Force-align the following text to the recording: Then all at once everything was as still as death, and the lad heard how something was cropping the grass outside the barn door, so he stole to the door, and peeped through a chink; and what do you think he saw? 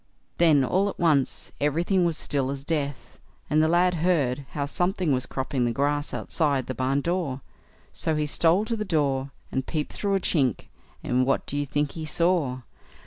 Then 0.39 0.63
all 0.65 0.89
at 0.89 0.97
once 0.97 1.51
everything 1.61 2.05
was 2.05 2.17
as 2.17 2.23
still 2.23 2.49
as 2.49 2.63
death, 2.63 3.19
and 3.51 3.61
the 3.61 3.67
lad 3.67 3.93
heard 3.93 4.47
how 4.53 4.65
something 4.65 5.11
was 5.13 5.27
cropping 5.27 5.63
the 5.65 5.71
grass 5.71 6.11
outside 6.11 6.65
the 6.65 6.73
barn 6.73 7.01
door, 7.01 7.41
so 7.93 8.15
he 8.15 8.25
stole 8.25 8.65
to 8.65 8.75
the 8.75 8.83
door, 8.83 9.29
and 9.51 9.67
peeped 9.67 9.93
through 9.93 10.15
a 10.15 10.19
chink; 10.19 10.69
and 11.03 11.27
what 11.27 11.45
do 11.45 11.55
you 11.55 11.67
think 11.67 11.91
he 11.91 12.07
saw? 12.07 12.61